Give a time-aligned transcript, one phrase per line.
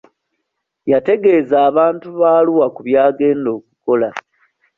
[0.91, 4.09] Yategeza abantu ba Arua ku by'agenda okukola.